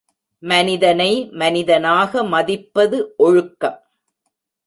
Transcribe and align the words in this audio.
மனிதனை, 0.43 1.09
மனிதனாக 1.31 2.23
மதிப்பது 2.23 2.99
ஒழுக்கம். 3.17 3.77